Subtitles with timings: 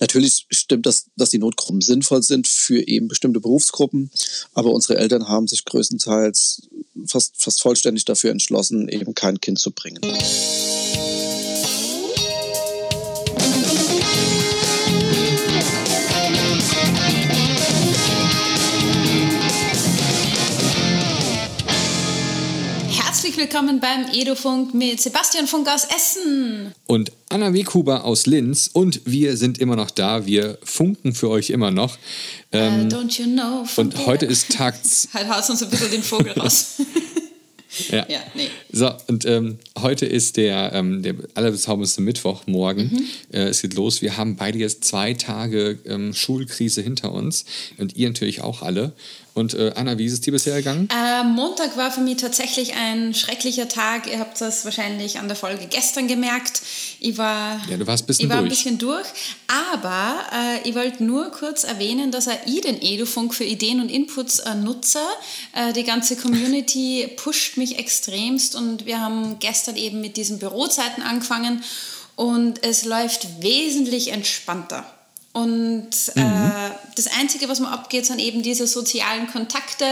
[0.00, 4.10] Natürlich stimmt das, dass die Notgruppen sinnvoll sind für eben bestimmte Berufsgruppen,
[4.54, 6.68] aber unsere Eltern haben sich größtenteils
[7.06, 10.00] fast, fast vollständig dafür entschlossen, eben kein Kind zu bringen.
[23.36, 26.72] Willkommen beim Edofunk mit Sebastian Funk aus Essen.
[26.86, 28.70] Und Anna Weghuber aus Linz.
[28.72, 30.24] Und wir sind immer noch da.
[30.24, 31.98] Wir funken für euch immer noch.
[32.52, 33.66] Ähm, uh, don't you know?
[33.76, 34.74] Und heute ist Tag.
[35.14, 36.76] halt haust uns ein bisschen den Vogel raus.
[37.90, 38.06] Ja.
[38.08, 38.48] ja, nee.
[38.72, 42.90] So, und ähm, heute ist der, ähm, der allerbezauberndste Mittwoch morgen.
[42.92, 43.04] Mhm.
[43.32, 44.00] Äh, es geht los.
[44.00, 47.44] Wir haben beide jetzt zwei Tage ähm, Schulkrise hinter uns.
[47.76, 48.94] Und ihr natürlich auch alle.
[49.38, 50.88] Und äh, Anna, wie ist es dir bisher gegangen?
[50.90, 54.10] Äh, Montag war für mich tatsächlich ein schrecklicher Tag.
[54.10, 56.60] Ihr habt das wahrscheinlich an der Folge gestern gemerkt.
[56.98, 58.46] Ich war, ja, du warst ein bisschen ich war durch.
[58.46, 59.06] ein bisschen durch.
[59.72, 63.90] Aber äh, ich wollte nur kurz erwähnen, dass auch ich den Edufunk für Ideen und
[63.90, 64.98] Inputs äh, nutze.
[65.52, 71.04] Äh, die ganze Community pusht mich extremst und wir haben gestern eben mit diesen Bürozeiten
[71.04, 71.62] angefangen
[72.16, 74.84] und es läuft wesentlich entspannter.
[75.38, 76.50] Und äh, mhm.
[76.50, 79.84] äh, das Einzige, was mir abgeht, sind eben diese sozialen Kontakte.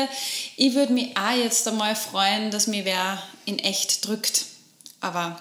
[0.56, 4.47] Ich würde mich auch jetzt einmal freuen, dass mir wer in echt drückt.
[5.00, 5.41] Aber.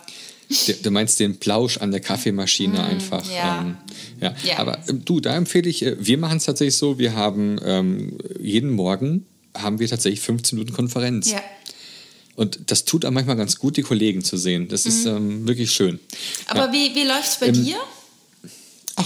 [0.83, 3.31] Du meinst den Plausch an der Kaffeemaschine mm, einfach.
[3.31, 3.61] Ja.
[3.61, 3.77] Ähm,
[4.21, 4.35] ja.
[4.43, 4.59] ja.
[4.59, 8.19] Aber äh, du, da empfehle ich, äh, wir machen es tatsächlich so, wir haben ähm,
[8.39, 9.25] jeden Morgen
[9.57, 11.31] haben wir tatsächlich 15 Minuten Konferenz.
[11.31, 11.41] Ja.
[12.35, 14.67] Und das tut auch manchmal ganz gut, die Kollegen zu sehen.
[14.67, 15.15] Das ist mhm.
[15.15, 15.99] ähm, wirklich schön.
[16.45, 16.73] Aber ja.
[16.73, 17.77] wie, wie läuft es bei ähm, dir?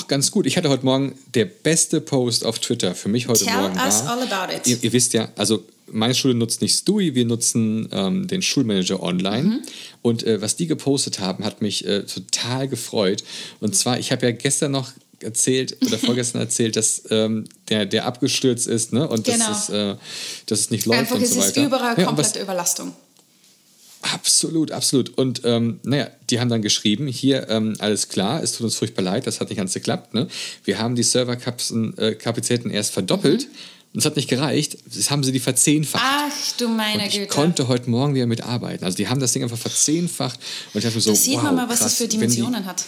[0.10, 0.48] Ganz gut.
[0.48, 3.78] Ich hatte heute Morgen der beste Post auf Twitter für mich heute Tell Morgen.
[3.78, 4.66] Us all about it.
[4.66, 9.04] Ihr, ihr, wisst ja, also meine Schule nutzt nicht Stewie, wir nutzen ähm, den Schulmanager
[9.04, 9.44] online.
[9.44, 9.62] Mhm.
[10.02, 13.24] Und äh, was die gepostet haben, hat mich äh, total gefreut.
[13.60, 18.06] Und zwar, ich habe ja gestern noch erzählt oder vorgestern erzählt, dass ähm, der, der
[18.06, 19.08] abgestürzt ist ne?
[19.08, 19.48] und genau.
[19.48, 19.96] dass, es, äh,
[20.48, 21.50] dass es nicht läuft Einfach, und so weiter.
[21.50, 22.94] Es ist überall komplette ja, Überlastung.
[24.02, 25.18] Absolut, absolut.
[25.18, 29.02] Und ähm, naja, die haben dann geschrieben, hier ähm, alles klar, es tut uns furchtbar
[29.02, 30.14] leid, das hat nicht ganz geklappt.
[30.14, 30.28] Ne?
[30.64, 33.44] Wir haben die Serverkapazitäten äh, erst verdoppelt.
[33.44, 33.56] Mhm.
[33.92, 34.78] Und es hat nicht gereicht.
[34.86, 36.04] Das haben sie die verzehnfacht.
[36.06, 37.24] Ach du meine und ich Güte.
[37.24, 38.86] Ich konnte heute Morgen wieder mitarbeiten.
[38.86, 40.40] Also die haben das Ding einfach verzehnfacht.
[40.74, 42.86] Und ich dachte so, das sieht wow, man mal, was krass, das für Dimensionen hat.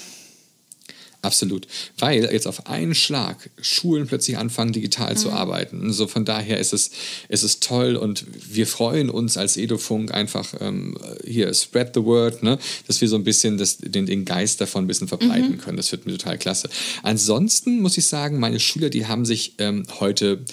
[1.24, 1.68] Absolut.
[2.00, 5.18] Weil jetzt auf einen Schlag Schulen plötzlich anfangen, digital mhm.
[5.18, 5.94] zu arbeiten.
[5.94, 6.92] So von daher ist es,
[7.30, 12.42] ist es toll und wir freuen uns als Edofunk einfach ähm, hier, spread the word,
[12.42, 12.58] ne?
[12.88, 15.58] dass wir so ein bisschen das, den, den Geist davon ein bisschen verbreiten mhm.
[15.60, 15.78] können.
[15.78, 16.70] Das wird mir total klasse.
[17.04, 20.44] Ansonsten muss ich sagen, meine Schüler, die haben sich ähm, heute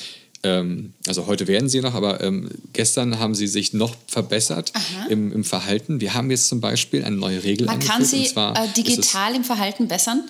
[0.44, 4.72] ähm, also heute werden sie noch, aber ähm, gestern haben sie sich noch verbessert
[5.08, 6.00] im, im, Verhalten.
[6.00, 9.88] Wir haben jetzt zum Beispiel eine neue Regel Man kann sie äh, digital im Verhalten
[9.88, 10.22] bessern?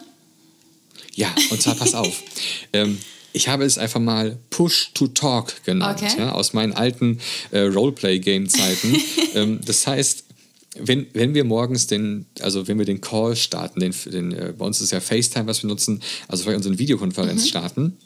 [1.19, 2.23] Ja, und zwar pass auf.
[2.73, 2.97] Ähm,
[3.33, 6.15] ich habe es einfach mal Push to Talk genannt, okay.
[6.17, 7.19] ja, aus meinen alten
[7.51, 8.97] äh, Roleplay-Game-Zeiten.
[9.35, 10.25] ähm, das heißt,
[10.79, 14.65] wenn, wenn wir morgens den, also wenn wir den Call starten, den, den, äh, bei
[14.65, 17.49] uns ist ja FaceTime, was wir nutzen, also bei unseren Videokonferenz mhm.
[17.49, 17.97] starten,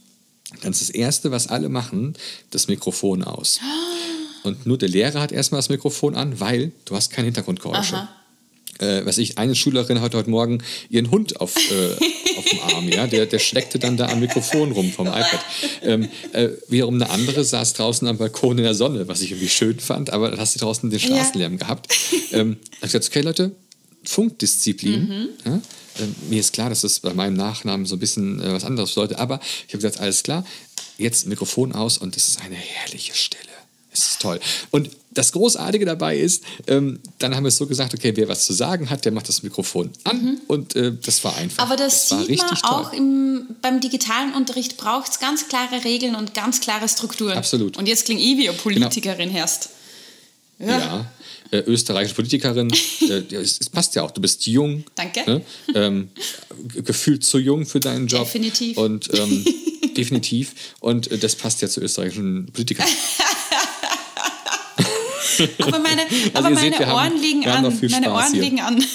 [0.63, 2.15] dann ist das Erste, was alle machen,
[2.51, 3.61] das Mikrofon aus.
[4.43, 7.97] Und nur der Lehrer hat erstmal das Mikrofon an, weil du hast kein Hintergrundgeräusche.
[7.97, 8.23] Aha
[8.83, 12.01] äh, was ich, eine Schülerin hat heute Morgen ihren Hund auf, äh, auf
[12.53, 15.41] dem Arm, ja, der, der schleckte dann da am Mikrofon rum vom iPad.
[15.83, 19.49] Ähm, äh, wiederum eine andere saß draußen am Balkon in der Sonne, was ich irgendwie
[19.49, 21.59] schön fand, aber dann hast du draußen den Straßenlärm ja.
[21.59, 21.95] gehabt.
[22.33, 23.53] Ähm, da ich gesagt, okay Leute,
[24.05, 25.09] Funkdisziplin.
[25.09, 25.29] Mhm.
[25.45, 25.61] Ja?
[26.01, 28.91] Ähm, mir ist klar, dass das bei meinem Nachnamen so ein bisschen äh, was anderes
[28.91, 30.45] bedeutet, aber ich habe gesagt, alles klar,
[30.99, 33.43] jetzt Mikrofon aus und das ist eine herrliche Stille.
[33.93, 34.41] Es ist toll.
[34.71, 38.47] Und das Großartige dabei ist, ähm, dann haben wir es so gesagt, okay, wer was
[38.47, 40.41] zu sagen hat, der macht das Mikrofon an mhm.
[40.47, 41.65] und äh, das war einfach.
[41.65, 46.15] Aber das, das sieht man auch im, beim digitalen Unterricht braucht es ganz klare Regeln
[46.15, 47.37] und ganz klare Strukturen.
[47.37, 47.77] Absolut.
[47.77, 49.41] Und jetzt klingt ich wie eine Politikerin genau.
[49.41, 49.69] herrscht.
[50.59, 50.79] Ja.
[50.79, 51.13] ja.
[51.51, 52.71] Äh, österreichische Politikerin,
[53.01, 54.85] äh, es, es, passt ja auch, du bist jung.
[54.95, 55.23] Danke.
[55.27, 55.43] Ne?
[55.75, 56.09] Ähm,
[56.75, 58.25] gefühlt zu jung für deinen Job.
[58.25, 58.79] Definitiv.
[58.79, 59.45] Und ähm,
[59.97, 60.55] definitiv.
[60.81, 62.87] Und äh, das passt ja zu österreichischen Politikern.
[65.59, 67.79] Aber meine, also aber meine seht, Ohren haben, liegen an.
[67.91, 68.43] Meine Ohren hier.
[68.43, 68.81] liegen an.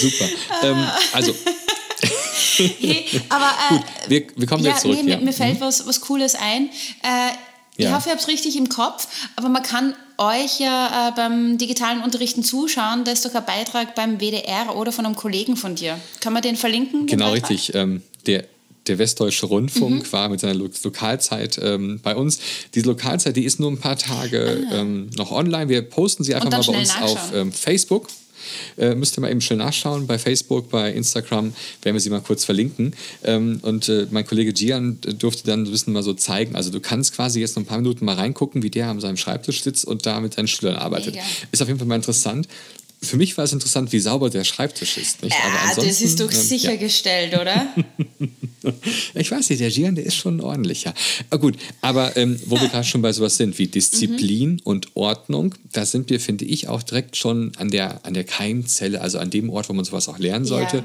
[0.00, 0.28] Super.
[0.62, 1.34] ähm, also.
[2.56, 4.98] hey, aber äh, Gut, wir, wir kommen ja, jetzt zurück.
[5.02, 5.16] Nee, ja.
[5.18, 5.64] mir, mir fällt mhm.
[5.64, 6.70] was, was Cooles ein.
[7.02, 7.30] Äh,
[7.76, 7.94] ich ja.
[7.94, 12.02] hoffe, ihr habt es richtig im Kopf, aber man kann euch ja äh, beim digitalen
[12.02, 13.04] Unterrichten zuschauen.
[13.04, 15.98] Da ist doch ein Beitrag beim WDR oder von einem Kollegen von dir.
[16.20, 17.06] Kann man den verlinken?
[17.06, 17.50] Den genau, Beitrag?
[17.50, 17.74] richtig.
[17.74, 18.44] Ähm, der
[18.86, 20.12] der Westdeutsche Rundfunk mhm.
[20.12, 22.38] war mit seiner Lo Lokalzeit ähm, bei uns.
[22.74, 24.80] Diese Lokalzeit, die ist nur ein paar Tage ah.
[24.80, 25.68] ähm, noch online.
[25.68, 28.08] Wir posten sie einfach mal bei uns auf ähm, Facebook.
[28.76, 30.06] Äh, müsst ihr mal eben schnell nachschauen.
[30.06, 32.94] Bei Facebook, bei Instagram werden wir sie mal kurz verlinken.
[33.24, 36.54] Ähm, und äh, mein Kollege Gian durfte dann ein bisschen mal so zeigen.
[36.54, 39.16] Also du kannst quasi jetzt noch ein paar Minuten mal reingucken, wie der an seinem
[39.16, 41.14] Schreibtisch sitzt und da mit seinen Schülern arbeitet.
[41.14, 41.26] Mega.
[41.52, 42.48] Ist auf jeden Fall mal interessant
[43.04, 45.22] für mich war es interessant, wie sauber der Schreibtisch ist.
[45.22, 45.34] Nicht?
[45.34, 47.40] Ja, das ist doch ähm, sichergestellt, ja.
[47.40, 47.74] oder?
[49.14, 50.94] ich weiß nicht, der Gian, der ist schon ordentlicher.
[51.30, 54.60] Aber gut, aber ähm, wo wir gerade schon bei sowas sind, wie Disziplin mhm.
[54.64, 59.00] und Ordnung, da sind wir, finde ich, auch direkt schon an der, an der Keimzelle,
[59.00, 60.78] also an dem Ort, wo man sowas auch lernen sollte.
[60.78, 60.84] Ja.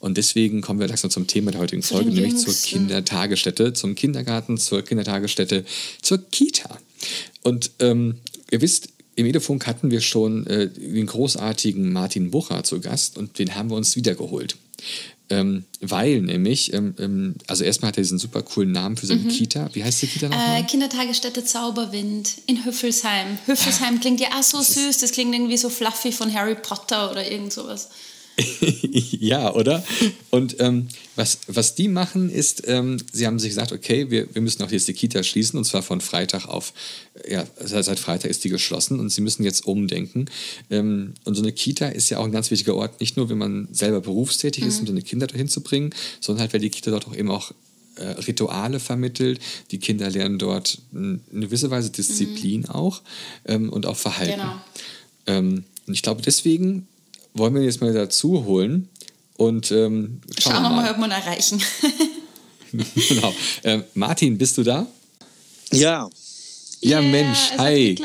[0.00, 3.94] Und deswegen kommen wir langsam zum Thema der heutigen Zu Folge, nämlich zur Kindertagesstätte, zum
[3.94, 5.64] Kindergarten, zur Kindertagesstätte,
[6.02, 6.78] zur Kita.
[7.42, 8.16] Und ähm,
[8.50, 13.38] ihr wisst, im Edefunk hatten wir schon äh, den großartigen Martin Bucher zu Gast und
[13.38, 14.56] den haben wir uns wiedergeholt.
[15.28, 19.22] Ähm, weil nämlich, ähm, ähm, also erstmal hat er diesen super coolen Namen für seine
[19.22, 19.28] mhm.
[19.28, 19.70] Kita.
[19.72, 20.60] Wie heißt die Kita nochmal?
[20.60, 23.38] Äh, Kindertagesstätte Zauberwind in Hüffelsheim.
[23.46, 27.28] Hüffelsheim klingt ja auch so süß, das klingt irgendwie so fluffy von Harry Potter oder
[27.28, 27.88] irgend sowas.
[28.92, 29.82] ja, oder?
[30.30, 34.42] Und ähm, was, was die machen, ist, ähm, sie haben sich gesagt, okay, wir, wir
[34.42, 36.74] müssen auch jetzt die Kita schließen und zwar von Freitag auf,
[37.28, 40.26] ja, seit Freitag ist die geschlossen und sie müssen jetzt umdenken.
[40.70, 43.38] Ähm, und so eine Kita ist ja auch ein ganz wichtiger Ort, nicht nur, wenn
[43.38, 44.68] man selber berufstätig mhm.
[44.68, 47.30] ist, um seine Kinder dahin zu bringen, sondern halt, weil die Kita dort auch eben
[47.30, 47.52] auch
[47.96, 49.40] äh, Rituale vermittelt.
[49.70, 52.70] Die Kinder lernen dort in gewisser Weise Disziplin mhm.
[52.70, 53.00] auch
[53.46, 54.32] ähm, und auch Verhalten.
[54.32, 54.60] Genau.
[55.26, 56.86] Ähm, und ich glaube, deswegen
[57.36, 58.88] wollen wir ihn jetzt mal dazu holen
[59.36, 61.62] und ähm, schauen, schauen wir mal, ob wir ihn erreichen.
[63.08, 63.34] genau.
[63.62, 64.86] Äh, Martin, bist du da?
[65.72, 66.08] Ja.
[66.82, 67.98] Ja, yeah, Mensch, hi.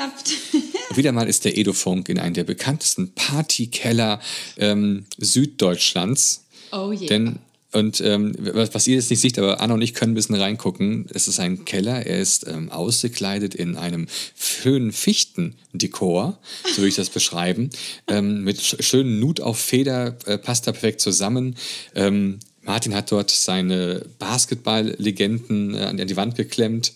[0.96, 4.22] Wieder mal ist der Edofunk in einem der bekanntesten Partykeller
[4.58, 6.46] ähm, Süddeutschlands.
[6.72, 7.02] Oh je.
[7.02, 7.08] Yeah.
[7.08, 7.40] Denn
[7.74, 10.36] und ähm, was, was, ihr jetzt nicht seht, aber Anna und ich können ein bisschen
[10.36, 11.06] reingucken.
[11.14, 12.06] Es ist ein Keller.
[12.06, 14.08] Er ist ähm, ausgekleidet in einem
[14.38, 17.70] schönen Fichtendekor, so würde ich das beschreiben.
[18.08, 21.56] Ähm, mit schönen Nut auf Feder, äh, passt da perfekt zusammen.
[21.96, 26.94] Ähm, Martin hat dort seine Basketball-Legenden äh, an die Wand geklemmt.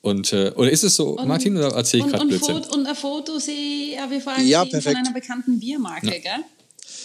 [0.00, 2.56] Und, äh, oder ist es so, und, Martin, oder erzähle ich gerade Blödsinn?
[2.56, 6.18] Und ein Foto sehe ich, wie vorhin ja, von einer bekannten Biermarke, ja.
[6.18, 6.44] gell?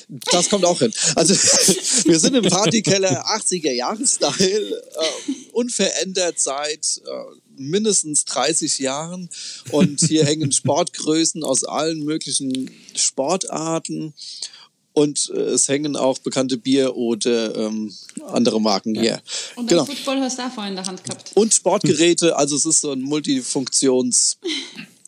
[0.09, 0.91] Das kommt auch hin.
[1.15, 1.35] Also
[2.05, 9.29] wir sind im Partykeller 80er Jahres-Style, äh, unverändert seit äh, mindestens 30 Jahren.
[9.71, 14.13] Und hier hängen Sportgrößen aus allen möglichen Sportarten.
[14.93, 17.93] Und äh, es hängen auch bekannte Bier- oder ähm,
[18.25, 19.01] andere Marken ja.
[19.01, 19.21] hier.
[19.55, 19.85] Und genau.
[19.85, 21.31] Football hast du da vorhin in der Hand gehabt.
[21.35, 24.37] Und Sportgeräte, also es ist so ein Multifunktions-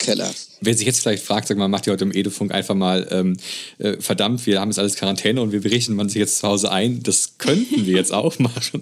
[0.02, 0.30] Keller.
[0.62, 3.38] Wer sich jetzt vielleicht fragt, sag mal, macht ihr heute im Edufunk einfach mal, ähm,
[3.78, 6.72] äh, verdammt, wir haben jetzt alles Quarantäne und wir berichten man sich jetzt zu Hause
[6.72, 7.02] ein.
[7.04, 8.82] Das könnten wir jetzt auch machen.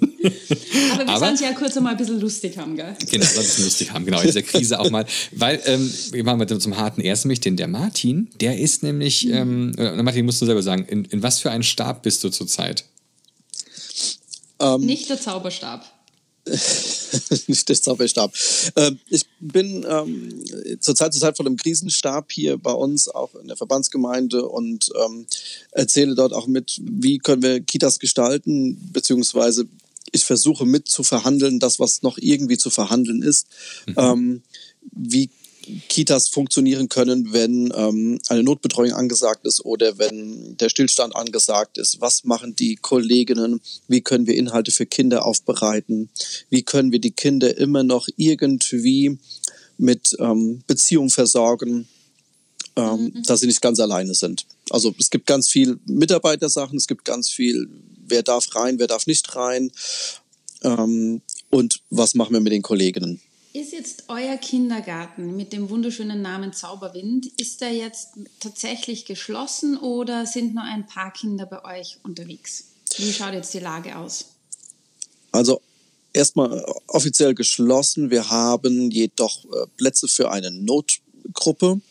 [0.94, 2.96] Aber wir sollen es ja kurz mal ein bisschen lustig haben, gell?
[3.12, 5.06] Genau, ein bisschen lustig haben, genau, in dieser Krise auch mal.
[5.32, 9.26] Weil, ähm, wir machen mal zum harten erst nämlich, denn der Martin, der ist nämlich,
[9.26, 9.74] mhm.
[9.78, 12.86] ähm, Martin, musst du selber sagen, in, in was für einen Stab bist du zurzeit?
[14.60, 15.86] Ähm, Nicht der Zauberstab.
[17.48, 18.34] nicht der Zauberstab.
[18.76, 20.44] Ähm, ich bin ähm,
[20.80, 24.90] zur Zeit zur Zeit von einem Krisenstab hier bei uns, auch in der Verbandsgemeinde und
[25.06, 25.26] ähm,
[25.72, 29.66] erzähle dort auch mit, wie können wir Kitas gestalten, beziehungsweise
[30.12, 33.48] ich versuche mit zu verhandeln, das, was noch irgendwie zu verhandeln ist.
[33.88, 33.96] Mhm.
[33.98, 34.42] Ähm,
[34.92, 35.30] wie
[35.88, 42.02] Kitas funktionieren können, wenn ähm, eine Notbetreuung angesagt ist oder wenn der Stillstand angesagt ist.
[42.02, 43.62] Was machen die Kolleginnen?
[43.88, 46.10] Wie können wir Inhalte für Kinder aufbereiten?
[46.50, 49.18] Wie können wir die Kinder immer noch irgendwie
[49.78, 51.88] mit ähm, Beziehung versorgen,
[52.76, 53.24] ähm, mhm.
[53.24, 54.46] dass sie nicht ganz alleine sind?
[54.70, 57.68] Also es gibt ganz viel Mitarbeitersachen, es gibt ganz viel,
[58.08, 59.72] wer darf rein, wer darf nicht rein.
[60.64, 63.22] Ähm, und was machen wir mit den Kolleginnen?
[63.52, 70.28] Ist jetzt euer Kindergarten mit dem wunderschönen Namen Zauberwind, ist der jetzt tatsächlich geschlossen oder
[70.28, 72.66] sind nur ein paar Kinder bei euch unterwegs?
[72.98, 74.26] Wie schaut jetzt die Lage aus?
[75.32, 75.62] Also
[76.14, 78.12] erstmal offiziell geschlossen.
[78.12, 81.82] Wir haben jedoch äh, Plätze für eine Notgruppe.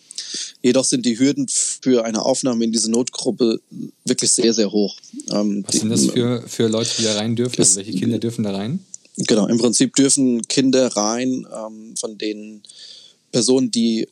[0.62, 3.60] Jedoch sind die Hürden für eine Aufnahme in diese Notgruppe
[4.04, 4.96] wirklich sehr, sehr hoch.
[5.30, 7.60] Ähm, Was sind das für, für Leute, die da rein dürfen?
[7.60, 8.78] Also welche Kinder dürfen da rein?
[9.26, 12.62] Genau, im Prinzip dürfen Kinder rein ähm, von den
[13.32, 14.08] Personen, die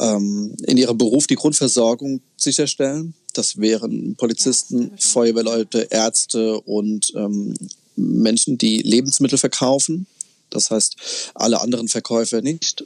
[0.00, 3.14] ähm, in ihrem Beruf die Grundversorgung sicherstellen.
[3.34, 7.54] Das wären Polizisten, Feuerwehrleute, Ärzte und ähm,
[7.96, 10.06] Menschen, die Lebensmittel verkaufen.
[10.48, 10.96] Das heißt,
[11.34, 12.84] alle anderen Verkäufer nicht.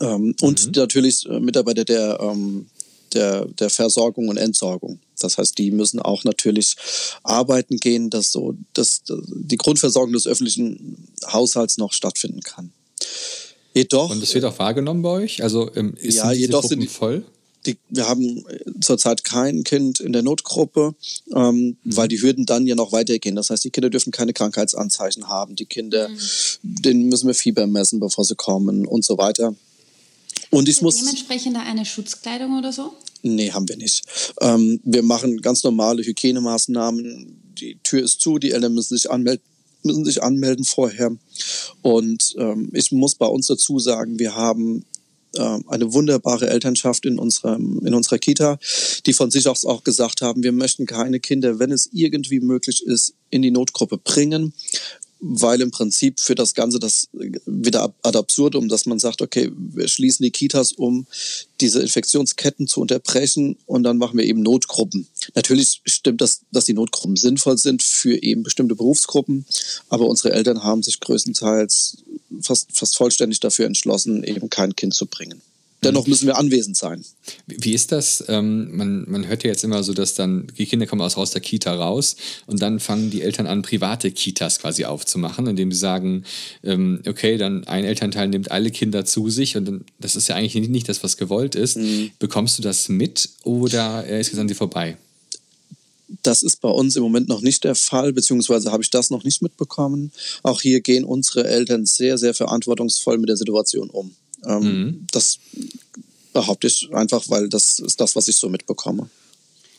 [0.00, 0.72] Ähm, und mhm.
[0.76, 2.66] natürlich äh, Mitarbeiter der, ähm,
[3.14, 5.00] der, der Versorgung und Entsorgung.
[5.20, 6.76] Das heißt, die müssen auch natürlich
[7.22, 12.72] arbeiten gehen, dass so dass die Grundversorgung des öffentlichen Haushalts noch stattfinden kann.
[13.74, 14.10] Jedoch.
[14.10, 15.42] Und es wird auch wahrgenommen bei euch?
[15.42, 17.24] Also ähm, ist ja, jedoch sind die, voll?
[17.66, 18.44] die, wir haben
[18.80, 20.94] zurzeit kein Kind in der Notgruppe,
[21.34, 21.76] ähm, mhm.
[21.84, 23.36] weil die Hürden dann ja noch weitergehen.
[23.36, 25.56] Das heißt, die Kinder dürfen keine Krankheitsanzeichen haben.
[25.56, 26.18] Die Kinder, mhm.
[26.62, 29.54] denen müssen wir Fieber messen, bevor sie kommen und so weiter.
[30.50, 30.96] Und ich muss.
[30.96, 32.92] Dementsprechend eine Schutzkleidung oder so?
[33.22, 34.04] Nee, haben wir nicht.
[34.40, 37.54] Ähm, wir machen ganz normale Hygienemaßnahmen.
[37.60, 39.42] Die Tür ist zu, die Eltern müssen sich anmelden
[39.84, 41.16] müssen sich anmelden vorher.
[41.82, 44.84] Und ähm, ich muss bei uns dazu sagen, wir haben
[45.36, 48.58] äh, eine wunderbare Elternschaft in, unserem, in unserer Kita,
[49.06, 52.82] die von sich aus auch gesagt haben, wir möchten keine Kinder, wenn es irgendwie möglich
[52.84, 54.52] ist, in die Notgruppe bringen
[55.20, 57.08] weil im Prinzip für das Ganze das
[57.46, 61.06] wieder ad absurdum, dass man sagt, okay, wir schließen die Kitas, um
[61.60, 65.08] diese Infektionsketten zu unterbrechen und dann machen wir eben Notgruppen.
[65.34, 69.44] Natürlich stimmt das, dass die Notgruppen sinnvoll sind für eben bestimmte Berufsgruppen,
[69.88, 71.98] aber unsere Eltern haben sich größtenteils
[72.40, 75.42] fast, fast vollständig dafür entschlossen, eben kein Kind zu bringen.
[75.84, 77.04] Dennoch müssen wir anwesend sein.
[77.46, 78.24] Wie ist das?
[78.26, 81.30] Ähm, man, man hört ja jetzt immer so, dass dann die Kinder kommen aus, aus
[81.30, 82.16] der Kita raus
[82.46, 86.24] und dann fangen die Eltern an, private Kitas quasi aufzumachen, indem sie sagen,
[86.64, 90.34] ähm, okay, dann ein Elternteil nimmt alle Kinder zu sich und dann, das ist ja
[90.34, 91.76] eigentlich nicht, nicht das, was gewollt ist.
[91.76, 92.10] Mhm.
[92.18, 94.96] Bekommst du das mit oder ist es an dir vorbei?
[96.22, 99.24] Das ist bei uns im Moment noch nicht der Fall, beziehungsweise habe ich das noch
[99.24, 100.10] nicht mitbekommen.
[100.42, 104.16] Auch hier gehen unsere Eltern sehr, sehr verantwortungsvoll mit der Situation um.
[104.44, 105.06] Ähm, mhm.
[105.12, 105.38] Das
[106.32, 109.08] behaupte ich einfach, weil das ist das, was ich so mitbekomme.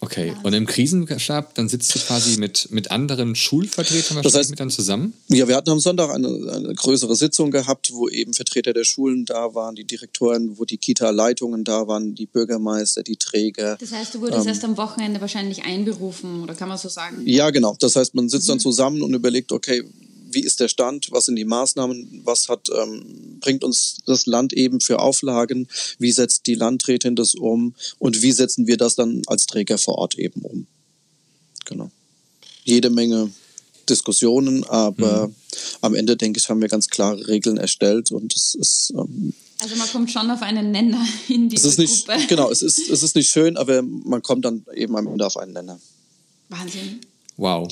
[0.01, 4.59] Okay, und im Krisenstab, dann sitzt du quasi mit, mit anderen Schulvertretern das heißt, mit
[4.61, 5.13] dann zusammen?
[5.27, 9.25] Ja, wir hatten am Sonntag eine, eine, größere Sitzung gehabt, wo eben Vertreter der Schulen
[9.25, 13.75] da waren, die Direktoren, wo die Kita-Leitungen da waren, die Bürgermeister, die Träger.
[13.77, 17.21] Das heißt, du wurdest ähm, erst am Wochenende wahrscheinlich einberufen, oder kann man so sagen?
[17.25, 17.75] Ja, genau.
[17.81, 18.53] Das heißt, man sitzt mhm.
[18.53, 19.83] dann zusammen und überlegt, okay,
[20.31, 24.53] wie ist der Stand, was sind die Maßnahmen, was hat, ähm, bringt uns das Land
[24.53, 25.67] eben für Auflagen,
[25.97, 29.97] wie setzt die Landrätin das um und wie setzen wir das dann als Träger vor
[29.97, 30.67] Ort eben um.
[31.65, 31.91] Genau.
[32.63, 33.31] Jede Menge
[33.89, 35.35] Diskussionen, aber mhm.
[35.81, 38.93] am Ende, denke ich, haben wir ganz klare Regeln erstellt und es ist.
[38.95, 42.25] Ähm, also man kommt schon auf einen Nenner in diese es ist nicht, Gruppe.
[42.27, 45.37] Genau, es ist, es ist nicht schön, aber man kommt dann eben am Ende auf
[45.37, 45.79] einen Nenner.
[46.49, 47.01] Wahnsinn.
[47.39, 47.69] Wow.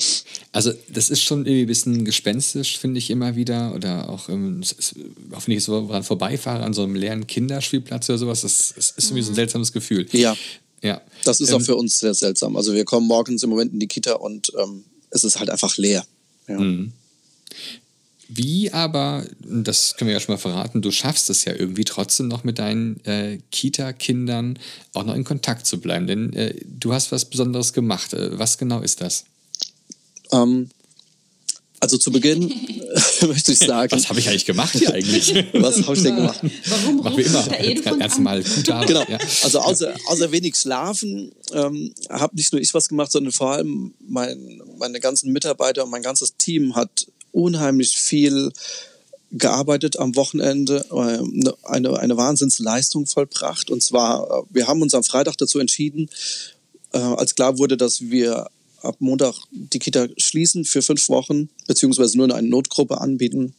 [0.52, 3.74] Also das ist schon irgendwie ein bisschen gespenstisch, finde ich immer wieder.
[3.74, 4.94] Oder auch, ähm, ist,
[5.32, 8.92] auch wenn ich so dran vorbeifahre, an so einem leeren Kinderspielplatz oder sowas, das, das
[8.92, 9.36] ist irgendwie so ein mhm.
[9.36, 10.08] seltsames Gefühl.
[10.12, 10.34] Ja.
[10.82, 11.02] Ja.
[11.24, 12.56] Das ist ähm, auch für uns sehr seltsam.
[12.56, 15.76] Also wir kommen morgens im Moment in die Kita und ähm, es ist halt einfach
[15.76, 16.06] leer.
[16.48, 16.58] Ja.
[16.58, 16.92] Mhm.
[18.30, 22.28] Wie aber, das können wir ja schon mal verraten, du schaffst es ja irgendwie trotzdem
[22.28, 24.58] noch mit deinen äh, Kita-Kindern
[24.94, 26.06] auch noch in Kontakt zu bleiben.
[26.06, 28.14] Denn äh, du hast was Besonderes gemacht.
[28.14, 29.24] Äh, was genau ist das?
[30.32, 30.70] Ähm,
[31.80, 32.48] also zu Beginn
[33.26, 33.92] möchte ich sagen.
[33.92, 35.34] Was habe ich eigentlich gemacht hier eigentlich?
[35.54, 36.40] Was habe ich denn gemacht?
[36.66, 38.00] Warum Machen wir immer.
[38.00, 38.88] Erstmal gute Arbeit.
[38.88, 39.04] Genau.
[39.08, 39.18] Ja.
[39.42, 43.94] Also außer, außer wenig Schlafen ähm, habe nicht nur ich was gemacht, sondern vor allem
[44.00, 48.52] mein, meine ganzen Mitarbeiter und mein ganzes Team hat unheimlich viel
[49.30, 53.70] gearbeitet am Wochenende, äh, eine, eine Wahnsinnsleistung vollbracht.
[53.70, 56.08] Und zwar, äh, wir haben uns am Freitag dazu entschieden,
[56.92, 58.48] äh, als klar wurde, dass wir
[58.82, 63.54] ab Montag die Kita schließen für fünf Wochen, beziehungsweise nur eine Notgruppe anbieten,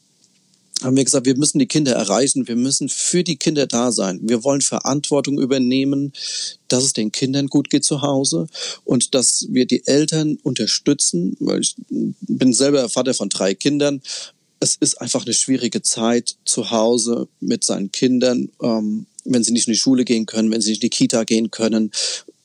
[0.82, 4.20] haben wir gesagt, wir müssen die Kinder erreichen, wir müssen für die Kinder da sein.
[4.24, 6.14] Wir wollen Verantwortung übernehmen,
[6.68, 8.48] dass es den Kindern gut geht zu Hause
[8.86, 14.02] und dass wir die Eltern unterstützen, ich bin selber Vater von drei Kindern.
[14.62, 19.68] Es ist einfach eine schwierige Zeit zu Hause mit seinen Kindern, ähm, wenn sie nicht
[19.68, 21.92] in die Schule gehen können, wenn sie nicht in die Kita gehen können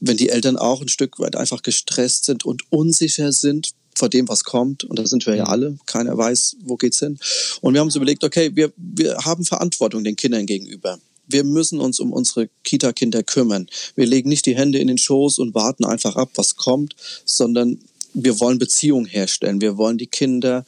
[0.06, 4.28] wenn die Eltern auch ein Stück weit einfach gestresst sind und unsicher sind vor dem,
[4.28, 7.18] was kommt, und da sind wir ja alle, keiner weiß, wo geht's hin.
[7.60, 10.98] Und wir haben uns überlegt, okay, wir, wir haben Verantwortung den Kindern gegenüber.
[11.26, 13.68] Wir müssen uns um unsere Kita-Kinder kümmern.
[13.94, 17.78] Wir legen nicht die Hände in den Schoß und warten einfach ab, was kommt, sondern
[18.12, 19.60] wir wollen Beziehungen herstellen.
[19.60, 20.66] Wir wollen die Kinder,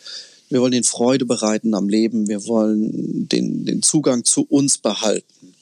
[0.49, 2.29] wir wollen ihnen Freude bereiten am Leben.
[2.29, 5.55] Wir wollen den, den Zugang zu uns behalten.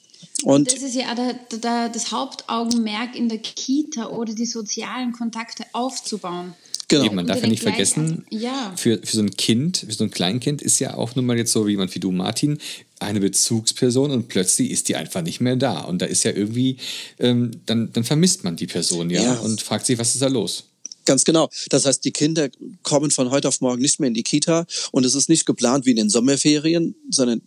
[0.43, 5.63] Und das ist ja der, der, das Hauptaugenmerk in der Kita oder die sozialen Kontakte
[5.71, 6.53] aufzubauen.
[6.87, 7.05] Genau.
[7.05, 8.73] Eben, man darf ja nicht vergessen, ja.
[8.75, 11.51] Für, für so ein Kind, für so ein Kleinkind ist ja auch nun mal jetzt
[11.51, 12.59] so wie jemand wie du, Martin,
[12.99, 15.81] eine Bezugsperson und plötzlich ist die einfach nicht mehr da.
[15.81, 16.77] Und da ist ja irgendwie,
[17.17, 20.27] ähm, dann, dann vermisst man die Person ja, ja und fragt sich, was ist da
[20.27, 20.65] los?
[21.05, 21.49] Ganz genau.
[21.69, 22.49] Das heißt, die Kinder
[22.83, 25.85] kommen von heute auf morgen nicht mehr in die Kita und es ist nicht geplant
[25.85, 27.41] wie in den Sommerferien, sondern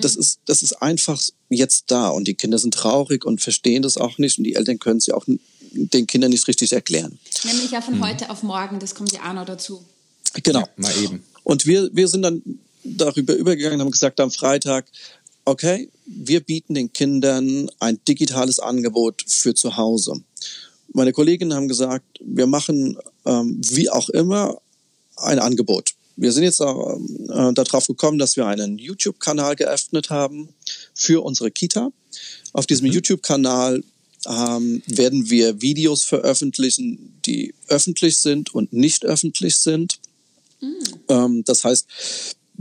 [0.00, 0.20] das mhm.
[0.20, 4.18] ist, das ist einfach jetzt da und die Kinder sind traurig und verstehen das auch
[4.18, 5.24] nicht und die Eltern können es ja auch
[5.72, 7.18] den Kindern nicht richtig erklären.
[7.44, 8.06] Nämlich ja von mhm.
[8.06, 9.82] heute auf morgen, das kommt ja auch noch dazu.
[10.42, 10.60] Genau.
[10.60, 11.22] Ja, mal eben.
[11.44, 12.42] Und wir, wir sind dann
[12.84, 14.86] darüber übergegangen, haben gesagt am Freitag,
[15.44, 20.22] okay, wir bieten den Kindern ein digitales Angebot für zu Hause.
[20.92, 24.60] Meine Kolleginnen haben gesagt, wir machen ähm, wie auch immer
[25.16, 25.94] ein Angebot.
[26.20, 30.50] Wir sind jetzt auch, äh, darauf gekommen, dass wir einen YouTube-Kanal geöffnet haben
[30.94, 31.90] für unsere Kita.
[32.52, 32.92] Auf diesem mhm.
[32.92, 33.82] YouTube-Kanal
[34.26, 39.98] ähm, werden wir Videos veröffentlichen, die öffentlich sind und nicht öffentlich sind.
[40.60, 40.76] Mhm.
[41.08, 41.86] Ähm, das heißt,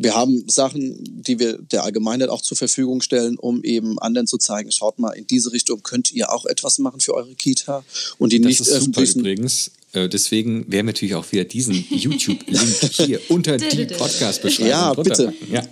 [0.01, 4.37] wir haben Sachen, die wir der Allgemeinheit auch zur Verfügung stellen, um eben anderen zu
[4.37, 7.83] zeigen, schaut mal, in diese Richtung könnt ihr auch etwas machen für eure Kita.
[8.17, 9.19] Und die das nicht ist öffentlichen.
[9.19, 9.71] Super übrigens.
[9.91, 15.33] Äh, deswegen werden wir natürlich auch wieder diesen YouTube-Link hier unter die Podcast-Beschreibung Ja, bitte.
[15.51, 15.67] Ja.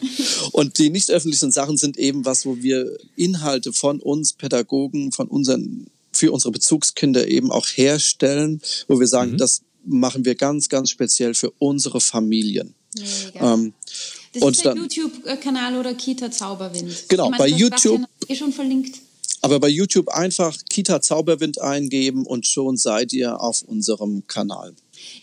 [0.51, 5.27] Und die nicht öffentlichen Sachen sind eben was, wo wir Inhalte von uns Pädagogen, von
[5.27, 9.37] unseren für unsere Bezugskinder eben auch herstellen, wo wir sagen, mhm.
[9.37, 12.73] das machen wir ganz, ganz speziell für unsere Familien.
[13.35, 13.73] Ähm,
[14.33, 17.09] das und ist der YouTube-Kanal oder Kita Zauberwind.
[17.09, 18.01] Genau, meine, bei YouTube.
[18.27, 18.99] Eh schon verlinkt.
[19.41, 24.73] Aber bei YouTube einfach Kita Zauberwind eingeben und schon seid ihr auf unserem Kanal.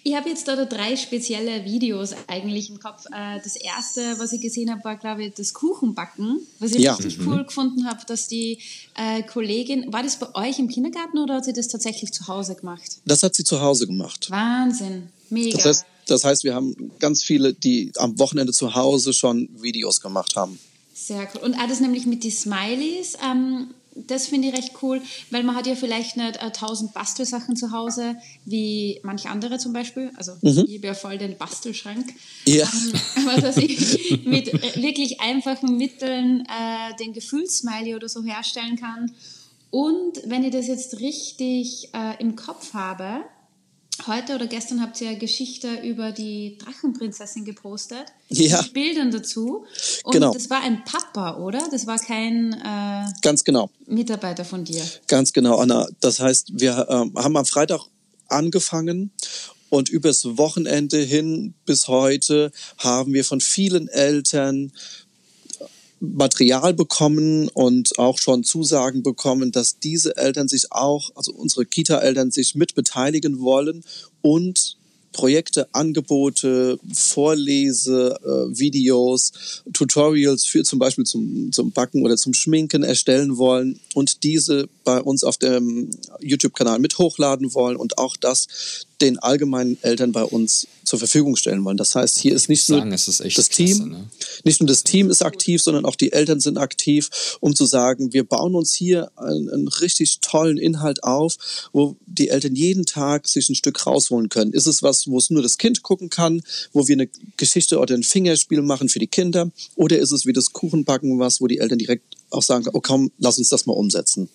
[0.02, 3.06] Ich habe jetzt da drei spezielle Videos eigentlich im Kopf.
[3.06, 6.94] Äh, das erste, was ich gesehen habe, war, glaube ich, das Kuchenbacken, was ich ja.
[6.94, 7.28] richtig mhm.
[7.28, 8.59] cool gefunden habe, dass die
[8.97, 12.54] äh, Kollegin, war das bei euch im Kindergarten oder hat sie das tatsächlich zu Hause
[12.54, 12.99] gemacht?
[13.04, 14.30] Das hat sie zu Hause gemacht.
[14.30, 15.56] Wahnsinn, mega.
[15.56, 20.00] Das heißt, das heißt, wir haben ganz viele, die am Wochenende zu Hause schon Videos
[20.00, 20.58] gemacht haben.
[20.94, 21.42] Sehr cool.
[21.42, 23.16] Und alles nämlich mit den Smileys.
[23.25, 26.94] Ähm, das finde ich recht cool, weil man hat ja vielleicht nicht äh, tausend äh,
[26.94, 30.11] Bastelsachen zu Hause, wie manche andere zum Beispiel.
[30.16, 30.64] Also mhm.
[30.66, 32.12] ich habe ja voll den Bastelschrank.
[32.46, 32.64] Ja.
[32.64, 39.12] Ähm, aber dass ich mit wirklich einfachen Mitteln äh, den Gefühlssmiley oder so herstellen kann.
[39.70, 43.23] Und wenn ich das jetzt richtig äh, im Kopf habe,
[44.06, 48.06] heute oder gestern habt ihr Geschichte über die Drachenprinzessin gepostet.
[48.28, 48.62] Ja.
[48.62, 49.64] Mit Bildern dazu.
[50.04, 50.32] Und genau.
[50.32, 51.68] das war ein Papa, oder?
[51.70, 53.70] Das war kein äh, Ganz genau.
[53.87, 54.82] Mitarbeiter von dir.
[55.08, 55.88] Ganz genau, Anna.
[56.00, 57.80] Das heißt, wir äh, haben am Freitag
[58.28, 59.12] angefangen
[59.68, 64.73] und übers Wochenende hin bis heute haben wir von vielen Eltern
[66.01, 72.30] Material bekommen und auch schon Zusagen bekommen, dass diese Eltern sich auch, also unsere Kita-Eltern
[72.30, 73.85] sich mit beteiligen wollen
[74.23, 74.76] und
[75.15, 82.83] Projekte, Angebote, Vorlese, äh, Videos, Tutorials für zum Beispiel zum, zum Backen oder zum Schminken
[82.83, 85.89] erstellen wollen und diese bei uns auf dem
[86.21, 91.64] YouTube-Kanal mit hochladen wollen und auch das den allgemeinen Eltern bei uns zur Verfügung stellen
[91.64, 91.76] wollen.
[91.76, 94.04] Das heißt, hier ist nicht nur das klasse, Team, ne?
[94.45, 98.12] nicht nur das Team ist aktiv, sondern auch die Eltern sind aktiv, um zu sagen,
[98.12, 101.36] wir bauen uns hier einen, einen richtig tollen Inhalt auf,
[101.73, 104.52] wo die Eltern jeden Tag sich ein Stück rausholen können.
[104.52, 107.95] Ist es was, wo es nur das Kind gucken kann, wo wir eine Geschichte oder
[107.95, 111.58] ein Fingerspiel machen für die Kinder, oder ist es wie das Kuchenbacken was, wo die
[111.58, 114.28] Eltern direkt auch sagen, oh komm, lass uns das mal umsetzen.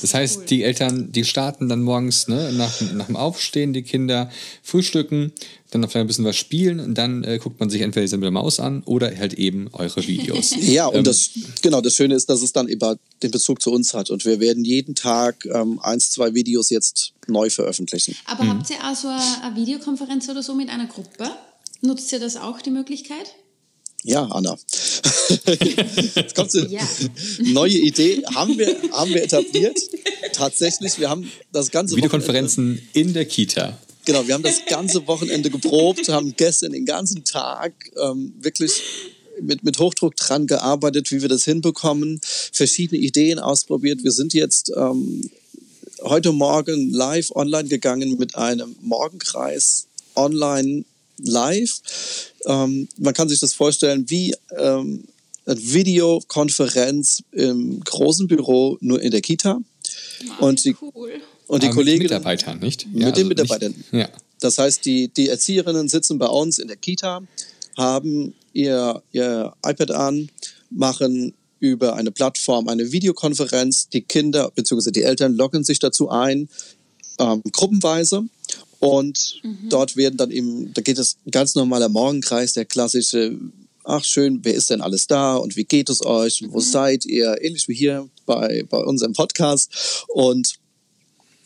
[0.00, 0.44] Das heißt, cool.
[0.46, 4.30] die Eltern, die starten dann morgens ne, nach, nach dem Aufstehen, die Kinder
[4.62, 5.32] frühstücken,
[5.70, 8.30] dann noch ein bisschen was spielen und dann äh, guckt man sich entweder mit der
[8.30, 10.54] Maus an oder halt eben eure Videos.
[10.60, 13.70] ja, und ähm, das, genau, das Schöne ist, dass es dann über den Bezug zu
[13.70, 18.16] uns hat und wir werden jeden Tag ähm, eins, zwei Videos jetzt neu veröffentlichen.
[18.24, 18.50] Aber mhm.
[18.50, 21.30] habt ihr also eine, eine Videokonferenz oder so mit einer Gruppe?
[21.82, 23.34] Nutzt ihr das auch, die Möglichkeit?
[24.04, 24.56] Ja, Anna.
[26.14, 26.88] Jetzt kommt eine ja.
[27.38, 29.78] neue Idee, haben wir, haben wir etabliert.
[30.32, 33.78] Tatsächlich, wir haben das ganze Videokonferenzen Wochenende, in der Kita.
[34.04, 38.82] Genau, wir haben das ganze Wochenende geprobt, haben gestern den ganzen Tag ähm, wirklich
[39.40, 44.04] mit, mit Hochdruck dran gearbeitet, wie wir das hinbekommen, verschiedene Ideen ausprobiert.
[44.04, 45.28] Wir sind jetzt ähm,
[46.02, 50.84] heute Morgen live online gegangen mit einem Morgenkreis online
[51.18, 51.80] live.
[52.46, 55.04] Ähm, man kann sich das vorstellen wie ähm,
[55.46, 59.60] eine Videokonferenz im großen Büro, nur in der Kita.
[60.40, 61.20] Oh, und die, cool.
[61.46, 61.98] und die Kollegen.
[61.98, 62.82] Mit Mitarbeitern, nicht?
[62.82, 63.74] Ja, mit also den Mitarbeitern.
[63.76, 64.08] Nicht, ja.
[64.40, 67.22] Das heißt, die, die Erzieherinnen sitzen bei uns in der Kita,
[67.76, 70.30] haben ihr, ihr iPad an,
[70.70, 73.88] machen über eine Plattform eine Videokonferenz.
[73.88, 74.90] Die Kinder bzw.
[74.90, 76.48] die Eltern loggen sich dazu ein,
[77.18, 78.24] ähm, gruppenweise
[78.78, 79.68] und mhm.
[79.68, 83.38] dort werden dann eben, da geht es ganz normaler Morgenkreis, der klassische,
[83.84, 86.62] ach schön, wer ist denn alles da und wie geht es euch und wo mhm.
[86.64, 87.42] seid ihr?
[87.42, 90.04] Ähnlich wie hier bei, bei unserem Podcast.
[90.08, 90.56] Und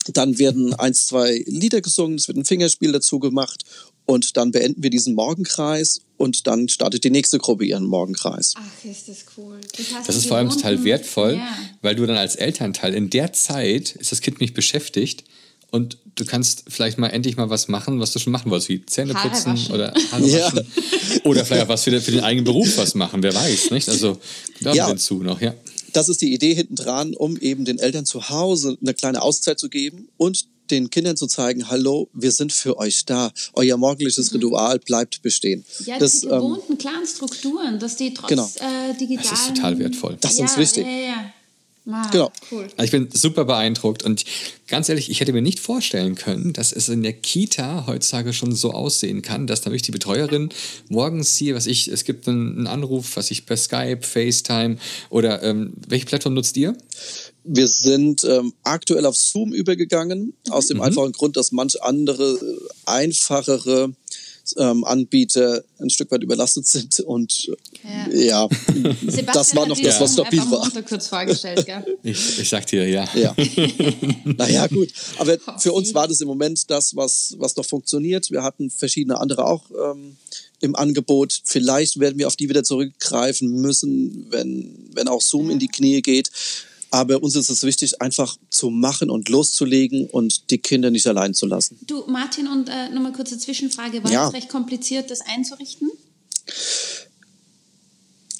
[0.08, 3.64] dann werden eins, zwei Lieder gesungen, es wird ein Fingerspiel dazu gemacht
[4.06, 8.54] und dann beenden wir diesen Morgenkreis und dann startet die nächste Gruppe ihren Morgenkreis.
[8.56, 9.60] Ach, ist das cool.
[9.76, 11.58] Das, das ist vor allem total wertvoll, ja.
[11.82, 15.24] weil du dann als Elternteil in der Zeit ist das Kind nicht beschäftigt
[15.70, 18.84] und du kannst vielleicht mal endlich mal was machen, was du schon machen wolltest, wie
[18.84, 20.46] Zähne putzen oder Haare ja.
[20.46, 20.66] waschen.
[21.24, 23.88] Oder vielleicht auch was für den, für den, eigenen Beruf was machen, wer weiß, nicht?
[23.88, 24.18] Also
[24.60, 24.88] da ja.
[24.88, 25.54] hinzu noch, ja.
[25.92, 29.58] Das ist die Idee hinten dran, um eben den Eltern zu Hause eine kleine Auszeit
[29.58, 33.32] zu geben und den Kindern zu zeigen, hallo, wir sind für euch da.
[33.54, 34.36] Euer morgendliches mhm.
[34.36, 35.64] Ritual bleibt bestehen.
[35.84, 38.48] Ja, das, die ähm, gewohnten ähm, klaren Strukturen, dass die trotz genau.
[38.58, 39.28] äh, digitalen...
[39.28, 40.16] Das ist total wertvoll.
[40.20, 40.86] Das ist ja, uns wichtig.
[40.86, 41.29] Ja, ja.
[41.92, 42.32] Ah, genau.
[42.50, 42.68] Cool.
[42.76, 44.24] Also ich bin super beeindruckt und
[44.68, 48.54] ganz ehrlich, ich hätte mir nicht vorstellen können, dass es in der Kita heutzutage schon
[48.54, 50.50] so aussehen kann, dass nämlich die Betreuerin
[50.88, 54.76] morgens hier, was ich, es gibt einen, einen Anruf, was ich per Skype, FaceTime
[55.10, 56.76] oder ähm, welche Plattform nutzt ihr?
[57.44, 60.84] Wir sind ähm, aktuell auf Zoom übergegangen, aus dem mhm.
[60.84, 63.92] einfachen Grund, dass manch andere äh, einfachere
[64.58, 67.50] ähm, Anbieter ein Stück weit überlastet sind und
[67.84, 68.48] ja, ja
[69.32, 70.70] das war noch das, was stabil war.
[70.82, 71.98] kurz vorgestellt, gell?
[72.02, 73.08] Ich, ich sag dir, ja.
[73.14, 73.34] ja.
[74.24, 74.88] naja, gut.
[75.18, 78.30] Aber für uns war das im Moment das, was, was noch funktioniert.
[78.30, 80.16] Wir hatten verschiedene andere auch ähm,
[80.60, 81.40] im Angebot.
[81.44, 85.52] Vielleicht werden wir auf die wieder zurückgreifen müssen, wenn, wenn auch Zoom ja.
[85.52, 86.30] in die Knie geht.
[86.90, 91.34] Aber uns ist es wichtig, einfach zu machen und loszulegen und die Kinder nicht allein
[91.34, 91.78] zu lassen.
[91.86, 94.02] Du, Martin, und äh, nochmal kurze Zwischenfrage.
[94.02, 94.26] War ja.
[94.26, 95.90] es recht kompliziert, das einzurichten?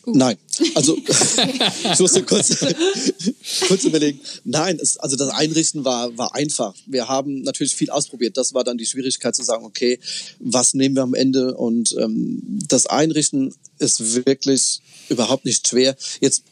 [0.06, 0.12] Uh.
[0.16, 0.38] Nein,
[0.74, 0.96] also
[1.92, 2.56] ich musste kurz,
[3.68, 4.18] kurz überlegen.
[4.44, 6.74] Nein, es, also das Einrichten war, war einfach.
[6.86, 8.36] Wir haben natürlich viel ausprobiert.
[8.36, 10.00] Das war dann die Schwierigkeit zu sagen, okay,
[10.38, 11.54] was nehmen wir am Ende?
[11.54, 15.96] Und ähm, das Einrichten ist wirklich überhaupt nicht schwer.
[16.20, 16.44] Jetzt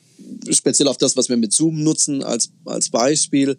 [0.51, 3.57] speziell auf das, was wir mit Zoom nutzen als, als Beispiel,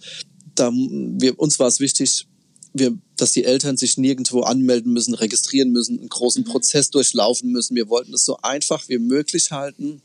[0.55, 2.27] da wir, uns war es wichtig,
[2.73, 6.47] wir, dass die Eltern sich nirgendwo anmelden müssen, registrieren müssen, einen großen mhm.
[6.47, 7.75] Prozess durchlaufen müssen.
[7.75, 10.01] Wir wollten es so einfach wie möglich halten.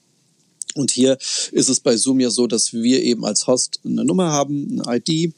[0.75, 1.19] Und hier
[1.53, 4.99] ist es bei Zoom ja so, dass wir eben als Host eine Nummer haben, eine
[4.99, 5.35] ID,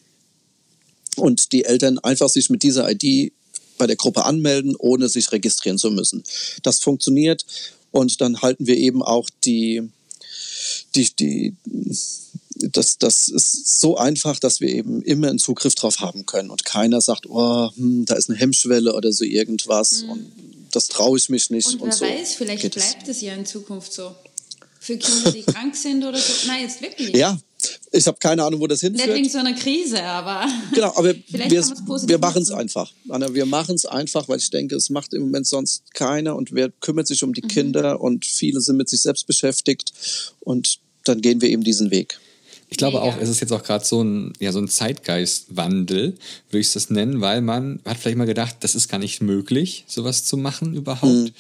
[1.17, 3.33] und die Eltern einfach sich mit dieser ID
[3.79, 6.23] bei der Gruppe anmelden, ohne sich registrieren zu müssen.
[6.63, 7.45] Das funktioniert
[7.91, 9.83] und dann halten wir eben auch die,
[10.97, 11.57] die, die,
[12.73, 16.65] das, das ist so einfach, dass wir eben immer einen Zugriff drauf haben können und
[16.65, 20.11] keiner sagt, oh, hm, da ist eine Hemmschwelle oder so irgendwas mhm.
[20.11, 20.33] und
[20.73, 21.69] das traue ich mich nicht.
[21.69, 24.15] Und, und wer so weiß, vielleicht bleibt es ja in Zukunft so.
[24.79, 26.47] Für Kinder, die krank sind oder so.
[26.47, 27.17] Nein, jetzt wirklich.
[27.17, 27.37] Ja,
[27.91, 29.09] ich habe keine Ahnung, wo das hinführt.
[29.09, 30.47] Nicht wegen so einer Krise, aber.
[30.73, 32.93] Genau, aber wir, wir machen es einfach.
[33.09, 36.53] Anna, wir machen es einfach, weil ich denke, es macht im Moment sonst keiner und
[36.53, 37.49] wer kümmert sich um die mhm.
[37.49, 39.93] Kinder und viele sind mit sich selbst beschäftigt
[40.41, 40.79] und
[41.09, 42.19] dann gehen wir eben diesen Weg.
[42.69, 46.17] Ich glaube auch, es ist jetzt auch gerade so ein, ja, so ein Zeitgeistwandel,
[46.51, 49.85] würde ich das nennen, weil man hat vielleicht mal gedacht, das ist gar nicht möglich,
[49.87, 51.05] sowas zu machen überhaupt.
[51.05, 51.31] Mhm.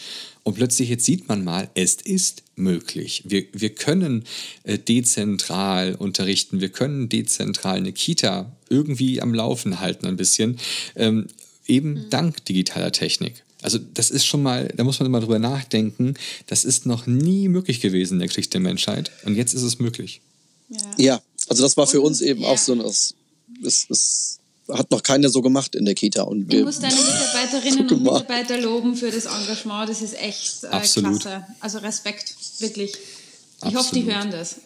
[0.44, 3.24] Und plötzlich jetzt sieht man mal, es ist möglich.
[3.26, 4.22] Wir, wir können
[4.62, 10.58] äh, dezentral unterrichten, wir können dezentral eine Kita irgendwie am Laufen halten ein bisschen,
[10.94, 11.26] ähm,
[11.66, 12.10] eben mhm.
[12.10, 13.42] dank digitaler Technik.
[13.66, 16.14] Also das ist schon mal, da muss man immer drüber nachdenken,
[16.46, 19.80] das ist noch nie möglich gewesen in der Geschichte der Menschheit und jetzt ist es
[19.80, 20.20] möglich.
[20.68, 22.48] Ja, ja also das war für uns eben ja.
[22.50, 23.16] auch so, es,
[23.64, 26.22] es, es hat noch keiner so gemacht in der Kita.
[26.22, 30.62] Und wir, ich muss deine Mitarbeiterinnen und Mitarbeiter loben für das Engagement, das ist echt
[30.62, 31.44] äh, klasse.
[31.58, 32.92] Also Respekt, wirklich.
[32.92, 33.84] Ich Absolut.
[33.84, 34.56] hoffe, die hören das.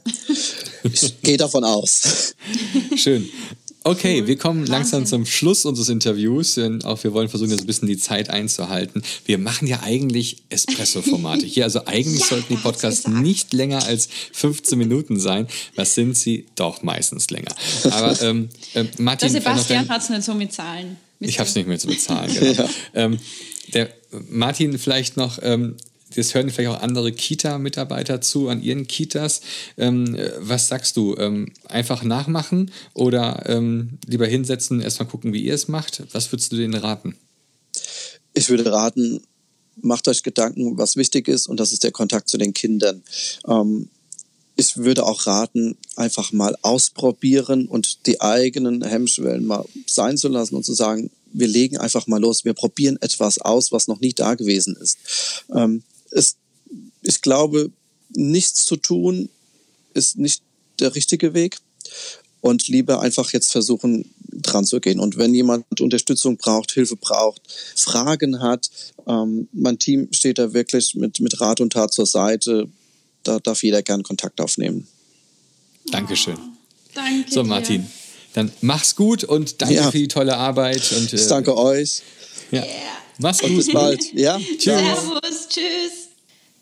[0.83, 2.35] Ich gehe davon aus.
[2.97, 3.31] Schön.
[3.83, 6.55] Okay, wir kommen langsam zum Schluss unseres Interviews.
[6.55, 9.03] Denn auch wir wollen versuchen, jetzt ein bisschen die Zeit einzuhalten.
[9.25, 11.65] Wir machen ja eigentlich Espresso-Formate hier.
[11.65, 15.47] Also eigentlich ja, sollten die Podcasts nicht länger als 15 Minuten sein.
[15.77, 16.47] Was sind sie?
[16.57, 17.55] Doch meistens länger.
[17.85, 19.33] Aber ähm, äh, Martin.
[19.33, 20.99] Der Sebastian hat es nicht so mit Zahlen.
[21.19, 22.31] Mit ich habe es nicht mehr zu bezahlen.
[22.41, 22.63] Genau.
[22.63, 22.69] ja.
[22.95, 23.19] ähm,
[23.73, 23.91] der
[24.29, 25.39] Martin vielleicht noch.
[25.43, 25.77] Ähm,
[26.15, 29.41] das hören vielleicht auch andere Kita-Mitarbeiter zu an ihren Kitas.
[29.77, 31.17] Ähm, was sagst du?
[31.17, 36.03] Ähm, einfach nachmachen oder ähm, lieber hinsetzen, erstmal gucken, wie ihr es macht?
[36.13, 37.17] Was würdest du denen raten?
[38.35, 39.23] Ich würde raten,
[39.81, 43.03] macht euch Gedanken, was wichtig ist, und das ist der Kontakt zu den Kindern.
[43.47, 43.89] Ähm,
[44.57, 50.55] ich würde auch raten, einfach mal ausprobieren und die eigenen Hemmschwellen mal sein zu lassen
[50.55, 54.13] und zu sagen, wir legen einfach mal los, wir probieren etwas aus, was noch nie
[54.13, 54.99] da gewesen ist.
[55.55, 56.37] Ähm, es,
[57.03, 57.71] ich glaube,
[58.11, 59.29] nichts zu tun
[59.95, 60.43] ist nicht
[60.79, 61.59] der richtige Weg
[62.41, 65.01] und lieber einfach jetzt versuchen, dran zu gehen.
[65.01, 67.43] Und wenn jemand Unterstützung braucht, Hilfe braucht,
[67.77, 68.71] Fragen hat,
[69.07, 72.69] ähm, mein Team steht da wirklich mit, mit Rat und Tat zur Seite.
[73.23, 74.87] Da darf jeder gern Kontakt aufnehmen.
[75.91, 76.37] Dankeschön.
[76.37, 76.57] Oh,
[76.95, 77.31] danke.
[77.31, 77.91] So, Martin, dir.
[78.35, 79.91] dann mach's gut und danke ja.
[79.91, 80.93] für die tolle Arbeit.
[80.93, 82.03] Und, äh, ich danke euch.
[82.51, 82.63] Ja.
[82.65, 83.00] Yeah.
[83.21, 83.51] Mach's gut.
[83.51, 84.13] Und bis bald.
[84.15, 84.39] Ja?
[84.39, 84.65] Tschüss.
[84.65, 85.49] Servus.
[85.49, 86.09] Tschüss.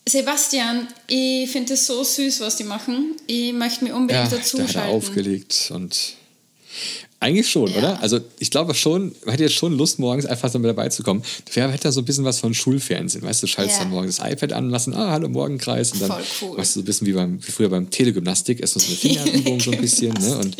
[0.08, 3.16] Sebastian, ich finde es so süß, was die machen.
[3.26, 6.16] Ich möchte mir unbedingt ja, dazu da hat er aufgelegt und
[7.20, 7.78] Eigentlich schon, ja.
[7.78, 8.00] oder?
[8.02, 11.02] Also ich glaube schon, man hätte jetzt schon Lust, morgens einfach so mit dabei zu
[11.02, 11.22] kommen.
[11.52, 13.84] Wer hätte da so ein bisschen was von Schulfernsehen, weißt du, schaltest ja.
[13.84, 16.56] dann morgens das iPad an, lassen, ah, hallo Morgenkreis und dann cool.
[16.56, 19.58] weißt du so ein bisschen wie, beim, wie früher beim Telegymnastik, erst so eine Fingerübung
[19.58, 20.38] so ein bisschen, ne?
[20.38, 20.56] Und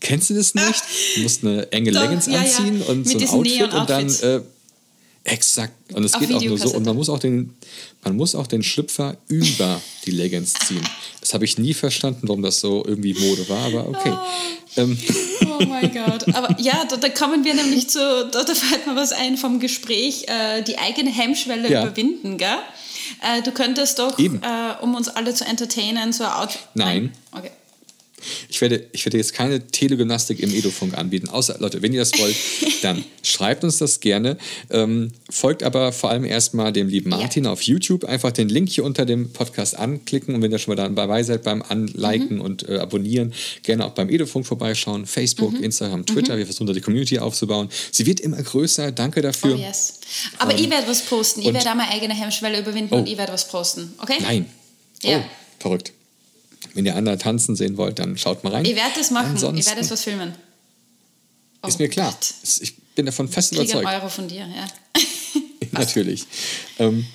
[0.00, 0.82] kennst du das nicht?
[1.16, 4.40] Du musst eine enge Leggings ja, anziehen und mit so ein Outfit und dann äh,
[5.24, 5.92] Exakt.
[5.92, 6.74] Und es geht auch nur so.
[6.74, 7.54] Und man muss auch den,
[8.02, 10.82] man muss auch den Schlüpfer über die Leggings ziehen.
[11.20, 14.12] Das habe ich nie verstanden, warum das so irgendwie Mode war, aber okay.
[14.12, 14.98] Oh, ähm.
[15.46, 16.34] oh mein Gott.
[16.34, 18.00] Aber ja, da, da, kommen wir nämlich zu,
[18.32, 21.82] da, da fällt mir was ein vom Gespräch, äh, die eigene Hemmschwelle ja.
[21.82, 22.58] überwinden, gell?
[23.20, 24.32] Äh, du könntest doch, äh,
[24.80, 26.62] um uns alle zu entertainen, so ein Outfit.
[26.74, 27.12] Nein.
[27.30, 27.44] Nein.
[27.44, 27.50] Okay.
[28.48, 31.28] Ich werde, ich werde jetzt keine Telegymnastik im Edofunk anbieten.
[31.28, 32.36] Außer, Leute, wenn ihr das wollt,
[32.82, 34.36] dann schreibt uns das gerne.
[34.70, 37.52] Ähm, folgt aber vor allem erstmal dem lieben Martin ja.
[37.52, 38.04] auf YouTube.
[38.04, 40.34] Einfach den Link hier unter dem Podcast anklicken.
[40.34, 42.42] Und wenn ihr schon mal dabei seid beim Anliken mhm.
[42.42, 43.32] und äh, Abonnieren,
[43.62, 45.06] gerne auch beim Edofunk vorbeischauen.
[45.06, 45.64] Facebook, mhm.
[45.64, 46.34] Instagram, Twitter.
[46.34, 46.38] Mhm.
[46.38, 47.68] Wir versuchen da die Community aufzubauen.
[47.90, 48.92] Sie wird immer größer.
[48.92, 49.54] Danke dafür.
[49.54, 50.00] Oh, yes.
[50.38, 51.40] Aber ähm, ich werde was posten.
[51.40, 52.98] Ich werde da meine eigene Hemmschwelle überwinden oh.
[52.98, 53.94] und ich werde was posten.
[53.98, 54.16] Okay?
[54.20, 54.46] Nein.
[55.02, 55.18] Ja.
[55.18, 55.22] Oh,
[55.58, 55.92] verrückt.
[56.74, 58.64] Wenn ihr andere tanzen sehen wollt, dann schaut mal rein.
[58.64, 59.32] Ich werde das machen.
[59.32, 60.34] Ansonsten ich werde das was filmen.
[61.62, 62.10] Oh ist mir klar.
[62.10, 62.34] Gott.
[62.60, 63.86] Ich bin davon fest ich überzeugt.
[63.86, 64.66] einen Euro von dir, ja.
[65.72, 66.24] Natürlich.
[66.78, 67.06] Ähm,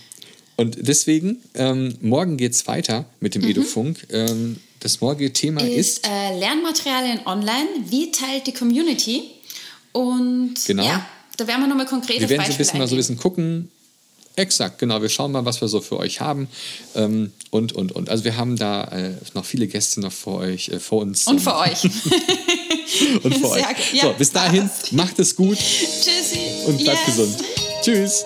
[0.55, 3.49] und deswegen, ähm, morgen geht es weiter mit dem mhm.
[3.49, 4.07] Edufunk.
[4.11, 7.67] Ähm, das morgige Thema ist, ist äh, Lernmaterialien online.
[7.89, 9.23] Wie teilt die Community?
[9.91, 10.85] Und genau.
[10.85, 11.05] ja,
[11.37, 13.69] da werden wir nochmal konkret Wir werden so ein bisschen mal so ein bisschen gucken,
[14.37, 15.01] Exakt, genau.
[15.01, 16.47] Wir schauen mal, was wir so für euch haben.
[16.95, 18.09] Ähm, und, und, und.
[18.09, 21.25] Also wir haben da äh, noch viele Gäste noch vor euch, äh, vor uns.
[21.25, 21.83] Und für euch.
[23.23, 23.93] und für euch.
[23.93, 25.57] Ja, so, bis dahin, macht es gut.
[25.57, 26.67] Tschüssi.
[26.67, 27.05] Und bleibt yes.
[27.07, 27.37] gesund.
[27.81, 28.25] Tschüss.